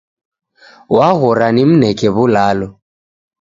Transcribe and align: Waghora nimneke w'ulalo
Waghora 0.95 1.47
nimneke 1.55 2.07
w'ulalo 2.15 2.67